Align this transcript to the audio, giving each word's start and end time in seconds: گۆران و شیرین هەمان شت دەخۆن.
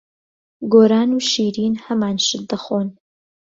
گۆران 0.73 1.09
و 1.17 1.19
شیرین 1.29 1.75
هەمان 1.85 2.17
شت 2.25 2.41
دەخۆن. 2.49 2.87